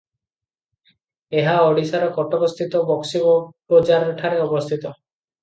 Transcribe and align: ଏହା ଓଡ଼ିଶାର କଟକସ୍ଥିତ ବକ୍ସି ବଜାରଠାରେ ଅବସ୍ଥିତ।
ଏହା 1.41 1.53
ଓଡ଼ିଶାର 1.65 2.07
କଟକସ୍ଥିତ 2.15 2.83
ବକ୍ସି 2.89 3.23
ବଜାରଠାରେ 3.75 4.43
ଅବସ୍ଥିତ। 4.49 4.95